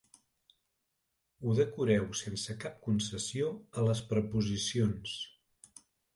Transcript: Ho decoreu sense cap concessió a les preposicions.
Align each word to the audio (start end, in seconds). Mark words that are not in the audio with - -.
Ho 1.43 1.53
decoreu 1.59 2.07
sense 2.21 2.57
cap 2.65 2.81
concessió 2.87 3.53
a 3.75 3.85
les 3.91 4.03
preposicions. 4.15 5.15